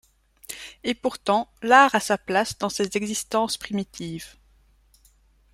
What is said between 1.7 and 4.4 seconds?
a sa place dans ces existences primitives.